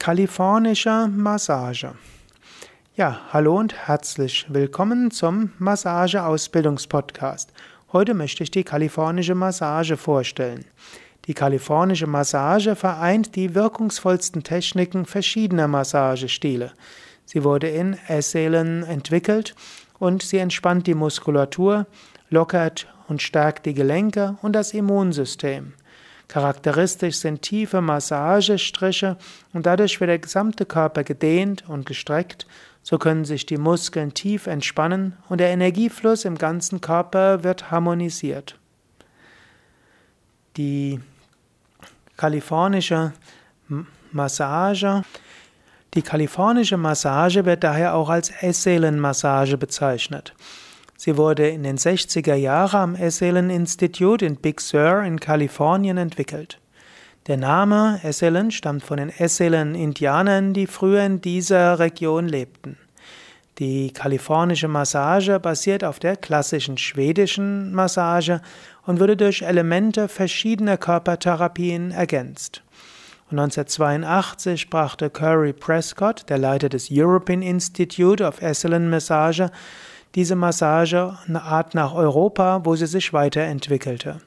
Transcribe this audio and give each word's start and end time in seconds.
Kalifornische 0.00 1.10
Massage. 1.14 1.92
Ja, 2.96 3.20
hallo 3.34 3.58
und 3.58 3.74
herzlich 3.86 4.46
willkommen 4.48 5.10
zum 5.10 5.52
Massage-Ausbildungspodcast. 5.58 7.52
Heute 7.92 8.14
möchte 8.14 8.42
ich 8.42 8.50
die 8.50 8.64
kalifornische 8.64 9.34
Massage 9.34 9.98
vorstellen. 9.98 10.64
Die 11.26 11.34
kalifornische 11.34 12.06
Massage 12.06 12.76
vereint 12.76 13.36
die 13.36 13.54
wirkungsvollsten 13.54 14.42
Techniken 14.42 15.04
verschiedener 15.04 15.68
Massagestile. 15.68 16.72
Sie 17.26 17.44
wurde 17.44 17.68
in 17.68 17.98
Esselen 18.08 18.84
entwickelt 18.84 19.54
und 19.98 20.22
sie 20.22 20.38
entspannt 20.38 20.86
die 20.86 20.94
Muskulatur, 20.94 21.86
lockert 22.30 22.86
und 23.08 23.20
stärkt 23.20 23.66
die 23.66 23.74
Gelenke 23.74 24.38
und 24.40 24.54
das 24.54 24.72
Immunsystem. 24.72 25.74
Charakteristisch 26.30 27.16
sind 27.16 27.42
tiefe 27.42 27.80
Massagestriche 27.80 29.16
und 29.52 29.66
dadurch 29.66 29.98
wird 29.98 30.10
der 30.10 30.20
gesamte 30.20 30.64
Körper 30.64 31.02
gedehnt 31.02 31.64
und 31.68 31.86
gestreckt. 31.86 32.46
So 32.84 32.98
können 32.98 33.24
sich 33.24 33.46
die 33.46 33.56
Muskeln 33.56 34.14
tief 34.14 34.46
entspannen 34.46 35.16
und 35.28 35.38
der 35.38 35.48
Energiefluss 35.48 36.24
im 36.24 36.38
ganzen 36.38 36.80
Körper 36.80 37.42
wird 37.42 37.72
harmonisiert. 37.72 38.56
Die 40.56 41.00
kalifornische 42.16 43.12
Massage 44.12 45.02
die 45.94 46.02
kalifornische 46.02 46.76
Massage 46.76 47.44
wird 47.44 47.64
daher 47.64 47.96
auch 47.96 48.08
als 48.08 48.30
Esselenmassage 48.30 49.58
bezeichnet. 49.58 50.32
Sie 51.02 51.16
wurde 51.16 51.48
in 51.48 51.62
den 51.62 51.78
60er 51.78 52.34
Jahren 52.34 52.78
am 52.78 52.94
Esselen 52.94 53.48
Institute 53.48 54.22
in 54.22 54.36
Big 54.36 54.60
Sur 54.60 55.02
in 55.02 55.18
Kalifornien 55.18 55.96
entwickelt. 55.96 56.60
Der 57.26 57.38
Name 57.38 57.98
Esselen 58.02 58.50
stammt 58.50 58.84
von 58.84 58.98
den 58.98 59.08
Esselen-Indianern, 59.08 60.52
die 60.52 60.66
früher 60.66 61.02
in 61.02 61.22
dieser 61.22 61.78
Region 61.78 62.28
lebten. 62.28 62.76
Die 63.58 63.94
kalifornische 63.94 64.68
Massage 64.68 65.40
basiert 65.40 65.84
auf 65.84 66.00
der 66.00 66.16
klassischen 66.16 66.76
schwedischen 66.76 67.72
Massage 67.72 68.42
und 68.84 69.00
wurde 69.00 69.16
durch 69.16 69.40
Elemente 69.40 70.06
verschiedener 70.06 70.76
Körpertherapien 70.76 71.92
ergänzt. 71.92 72.62
1982 73.30 74.68
brachte 74.68 75.08
Curry 75.08 75.54
Prescott, 75.54 76.28
der 76.28 76.36
Leiter 76.36 76.68
des 76.68 76.88
European 76.92 77.40
Institute 77.40 78.22
of 78.22 78.42
Esselen 78.42 78.90
Massage, 78.90 79.50
diese 80.14 80.36
Massage 80.36 81.16
eine 81.26 81.42
Art 81.42 81.74
nach 81.74 81.94
Europa, 81.94 82.64
wo 82.64 82.74
sie 82.76 82.86
sich 82.86 83.12
weiterentwickelte. 83.12 84.20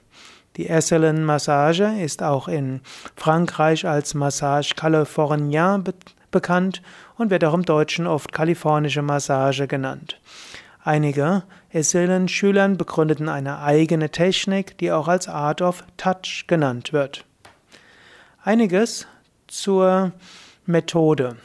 Die 0.58 0.70
Esselen-Massage 0.70 2.00
ist 2.00 2.22
auch 2.22 2.48
in 2.48 2.82
Frankreich 3.16 3.88
als 3.88 4.14
Massage 4.14 4.76
Californien 4.76 5.84
be 5.84 5.94
bekannt 6.32 6.82
und 7.16 7.30
wird 7.30 7.46
auch 7.46 7.54
im 7.54 7.64
Deutschen 7.64 8.08
oft 8.08 8.32
kalifornische 8.32 9.04
Massage 9.04 9.68
genannt. 9.68 10.20
Einige 10.84 11.44
Esselen-Schülern 11.70 12.76
begründeten 12.76 13.30
eine 13.30 13.60
eigene 13.60 14.10
Technik, 14.10 14.78
die 14.80 14.92
auch 14.92 15.08
als 15.08 15.28
Art 15.28 15.62
of 15.62 15.84
Touch 15.96 16.46
genannt 16.48 16.92
wird. 16.92 17.24
Einiges 18.44 19.06
zur 19.48 20.12
Methode. 20.66 21.38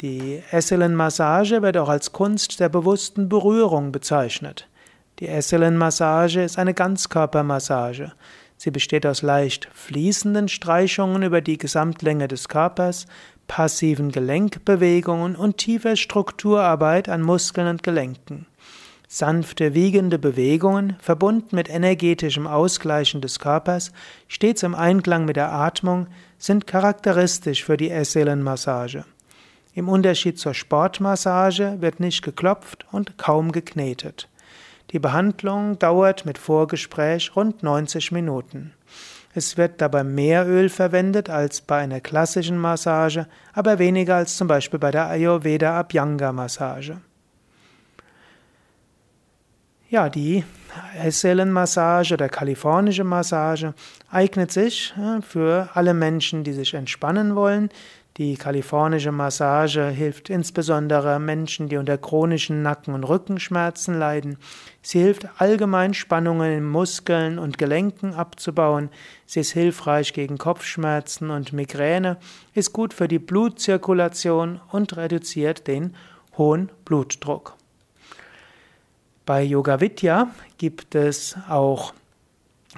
Die 0.00 0.42
Esselen-Massage 0.50 1.60
wird 1.60 1.76
auch 1.76 1.90
als 1.90 2.12
Kunst 2.12 2.58
der 2.58 2.70
bewussten 2.70 3.28
Berührung 3.28 3.92
bezeichnet. 3.92 4.66
Die 5.18 5.28
Esselen-Massage 5.28 6.40
ist 6.40 6.58
eine 6.58 6.72
Ganzkörpermassage. 6.72 8.12
Sie 8.56 8.70
besteht 8.70 9.04
aus 9.04 9.20
leicht 9.20 9.68
fließenden 9.74 10.48
Streichungen 10.48 11.22
über 11.22 11.42
die 11.42 11.58
Gesamtlänge 11.58 12.28
des 12.28 12.48
Körpers, 12.48 13.04
passiven 13.46 14.10
Gelenkbewegungen 14.10 15.36
und 15.36 15.58
tiefer 15.58 15.96
Strukturarbeit 15.96 17.10
an 17.10 17.20
Muskeln 17.20 17.66
und 17.66 17.82
Gelenken. 17.82 18.46
Sanfte 19.06 19.74
wiegende 19.74 20.18
Bewegungen, 20.18 20.96
verbunden 21.00 21.56
mit 21.56 21.68
energetischem 21.68 22.46
Ausgleichen 22.46 23.20
des 23.20 23.38
Körpers, 23.38 23.92
stets 24.28 24.62
im 24.62 24.74
Einklang 24.74 25.26
mit 25.26 25.36
der 25.36 25.52
Atmung, 25.52 26.06
sind 26.38 26.66
charakteristisch 26.66 27.64
für 27.64 27.76
die 27.76 27.90
Esselen-Massage. 27.90 29.04
Im 29.72 29.88
Unterschied 29.88 30.38
zur 30.38 30.54
Sportmassage 30.54 31.76
wird 31.80 32.00
nicht 32.00 32.22
geklopft 32.22 32.86
und 32.90 33.18
kaum 33.18 33.52
geknetet. 33.52 34.28
Die 34.90 34.98
Behandlung 34.98 35.78
dauert 35.78 36.26
mit 36.26 36.38
Vorgespräch 36.38 37.36
rund 37.36 37.62
90 37.62 38.10
Minuten. 38.10 38.72
Es 39.32 39.56
wird 39.56 39.80
dabei 39.80 40.02
mehr 40.02 40.48
Öl 40.48 40.68
verwendet 40.68 41.30
als 41.30 41.60
bei 41.60 41.78
einer 41.78 42.00
klassischen 42.00 42.58
Massage, 42.58 43.26
aber 43.52 43.78
weniger 43.78 44.16
als 44.16 44.36
zum 44.36 44.48
Beispiel 44.48 44.80
bei 44.80 44.90
der 44.90 45.06
Ayurveda 45.06 45.78
Abhyanga 45.78 46.32
Massage. 46.32 46.96
Ja, 49.90 50.08
die 50.08 50.44
Esselenmassage 51.02 52.14
oder 52.14 52.28
kalifornische 52.28 53.02
Massage 53.02 53.74
eignet 54.08 54.52
sich 54.52 54.94
für 55.22 55.68
alle 55.74 55.94
Menschen, 55.94 56.44
die 56.44 56.52
sich 56.52 56.74
entspannen 56.74 57.34
wollen, 57.34 57.70
die 58.16 58.36
kalifornische 58.36 59.10
Massage 59.10 59.88
hilft 59.88 60.30
insbesondere 60.30 61.18
Menschen, 61.18 61.68
die 61.68 61.76
unter 61.76 61.98
chronischen 61.98 62.62
Nacken- 62.62 62.94
und 62.94 63.02
Rückenschmerzen 63.02 63.98
leiden. 63.98 64.36
Sie 64.80 65.00
hilft 65.00 65.28
allgemein 65.40 65.92
Spannungen 65.92 66.52
in 66.52 66.68
Muskeln 66.68 67.40
und 67.40 67.58
Gelenken 67.58 68.14
abzubauen. 68.14 68.90
Sie 69.26 69.40
ist 69.40 69.52
hilfreich 69.52 70.12
gegen 70.12 70.38
Kopfschmerzen 70.38 71.30
und 71.30 71.52
Migräne, 71.52 72.18
ist 72.54 72.72
gut 72.72 72.94
für 72.94 73.08
die 73.08 73.18
Blutzirkulation 73.18 74.60
und 74.70 74.96
reduziert 74.96 75.66
den 75.66 75.96
hohen 76.36 76.70
Blutdruck. 76.84 77.59
Bei 79.26 79.42
Yoga 79.42 79.80
Vidya 79.80 80.28
gibt 80.58 80.94
es 80.94 81.36
auch 81.48 81.92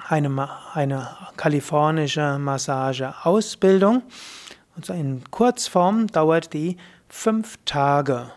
eine, 0.07 0.49
eine 0.73 1.07
kalifornische 1.37 2.37
Massageausbildung. 2.39 4.03
Und 4.75 4.89
in 4.89 5.23
Kurzform 5.31 6.07
dauert 6.07 6.53
die 6.53 6.77
fünf 7.07 7.57
Tage. 7.65 8.31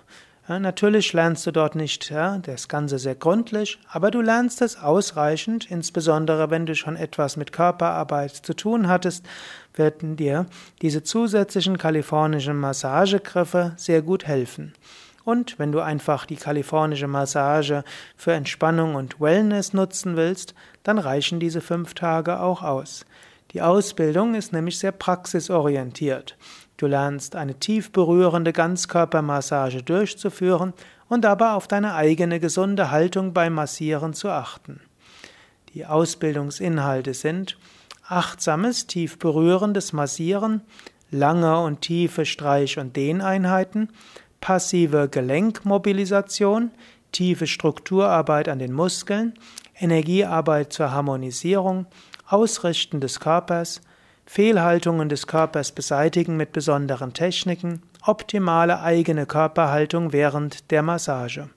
Ja, 0.49 0.61
natürlich 0.61 1.12
lernst 1.12 1.44
du 1.47 1.50
dort 1.50 1.75
nicht 1.75 2.09
ja, 2.11 2.39
das 2.39 2.69
Ganze 2.69 3.00
sehr 3.00 3.17
gründlich, 3.17 3.81
aber 3.91 4.12
du 4.12 4.21
lernst 4.21 4.62
es 4.62 4.77
ausreichend, 4.77 5.69
insbesondere 5.69 6.50
wenn 6.50 6.67
du 6.67 6.77
schon 6.77 6.94
etwas 6.94 7.37
mit 7.37 7.53
Körperarbeit 7.53 8.31
zu 8.31 8.55
tun 8.55 8.87
hattest, 8.87 9.27
werden 9.75 10.15
dir 10.15 10.47
diese 10.83 11.03
zusätzlichen 11.03 11.78
kalifornischen 11.78 12.61
Massagegriffe 12.61 13.73
sehr 13.77 14.03
gut 14.03 14.25
helfen. 14.27 14.73
Und 15.26 15.59
wenn 15.59 15.72
du 15.72 15.81
einfach 15.81 16.25
die 16.25 16.37
kalifornische 16.37 17.09
Massage 17.09 17.82
für 18.16 18.32
Entspannung 18.32 18.94
und 18.94 19.20
Wellness 19.20 19.72
nutzen 19.72 20.14
willst, 20.14 20.54
dann 20.84 21.00
reichen 21.00 21.41
diese 21.41 21.60
fünf 21.60 21.94
Tage 21.94 22.38
auch 22.38 22.62
aus. 22.62 23.04
Die 23.50 23.60
Ausbildung 23.60 24.37
ist 24.37 24.53
nämlich 24.53 24.78
sehr 24.78 24.92
praxisorientiert. 24.92 26.37
Du 26.76 26.87
lernst 26.87 27.34
eine 27.34 27.59
tief 27.59 27.91
berührende 27.91 28.53
Ganzkörpermassage 28.53 29.82
durchzuführen 29.82 30.75
und 31.09 31.25
dabei 31.25 31.54
auf 31.54 31.66
deine 31.66 31.94
eigene 31.97 32.38
gesunde 32.38 32.93
Haltung 32.93 33.32
beim 33.32 33.54
Massieren 33.54 34.14
zu 34.14 34.28
achten. 34.28 34.81
Die 35.75 35.87
Ausbildungsinhalte 35.87 37.14
sind 37.14 37.58
achtsames, 38.06 38.87
tief 38.87 39.19
berührendes 39.19 39.93
Massieren, 39.93 40.60
lange 41.10 41.58
und 41.58 41.81
tiefe 41.81 42.25
Streich- 42.26 42.78
und 42.78 42.94
Dehneinheiten, 42.94 43.88
passive 44.41 45.08
Gelenkmobilisation, 45.08 46.70
tiefe 47.12 47.47
Strukturarbeit 47.47 48.48
an 48.48 48.58
den 48.58 48.72
Muskeln, 48.72 49.34
Energiearbeit 49.78 50.72
zur 50.72 50.91
Harmonisierung, 50.91 51.86
Ausrichten 52.26 53.00
des 53.00 53.20
Körpers, 53.20 53.80
Fehlhaltungen 54.26 55.08
des 55.08 55.26
Körpers 55.26 55.72
beseitigen 55.72 56.36
mit 56.36 56.52
besonderen 56.52 57.12
Techniken, 57.12 57.82
optimale 58.05 58.81
eigene 58.81 59.26
Körperhaltung 59.26 60.12
während 60.12 60.70
der 60.70 60.82
Massage. 60.82 61.49